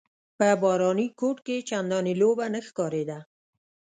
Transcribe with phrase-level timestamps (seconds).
[0.37, 3.19] په باراني کوټ کې چنداني لویه نه ښکارېده.